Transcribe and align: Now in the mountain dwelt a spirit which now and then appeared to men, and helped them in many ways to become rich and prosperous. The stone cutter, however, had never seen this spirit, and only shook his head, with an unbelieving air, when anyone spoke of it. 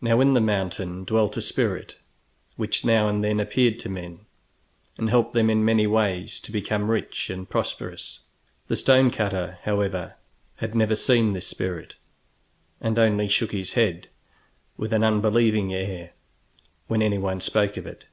Now 0.00 0.20
in 0.20 0.34
the 0.34 0.40
mountain 0.40 1.04
dwelt 1.04 1.36
a 1.36 1.40
spirit 1.40 1.94
which 2.56 2.84
now 2.84 3.06
and 3.08 3.22
then 3.22 3.38
appeared 3.38 3.78
to 3.78 3.88
men, 3.88 4.26
and 4.96 5.10
helped 5.10 5.32
them 5.32 5.48
in 5.48 5.64
many 5.64 5.86
ways 5.86 6.40
to 6.40 6.50
become 6.50 6.90
rich 6.90 7.30
and 7.30 7.48
prosperous. 7.48 8.18
The 8.66 8.74
stone 8.74 9.12
cutter, 9.12 9.58
however, 9.62 10.16
had 10.56 10.74
never 10.74 10.96
seen 10.96 11.34
this 11.34 11.46
spirit, 11.46 11.94
and 12.80 12.98
only 12.98 13.28
shook 13.28 13.52
his 13.52 13.74
head, 13.74 14.08
with 14.76 14.92
an 14.92 15.04
unbelieving 15.04 15.72
air, 15.72 16.14
when 16.88 17.00
anyone 17.00 17.38
spoke 17.38 17.76
of 17.76 17.86
it. 17.86 18.06